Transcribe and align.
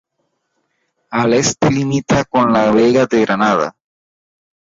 Al 1.11 1.33
Este 1.35 1.69
limita 1.69 2.25
con 2.25 2.51
la 2.51 2.71
Vega 2.71 3.05
de 3.05 3.21
Granada. 3.21 3.75